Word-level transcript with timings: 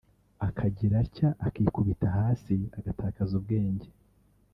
akagira 0.47 0.95
atya 1.03 1.29
akikubita 1.47 2.07
hasi 2.17 2.55
agatakaza 2.77 3.31
ubwenge 3.39 3.87